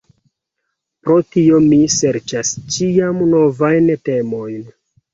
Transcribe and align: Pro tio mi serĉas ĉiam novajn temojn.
Pro 1.07 1.17
tio 1.35 1.59
mi 1.67 1.79
serĉas 1.97 2.57
ĉiam 2.79 3.23
novajn 3.37 3.97
temojn. 4.11 4.63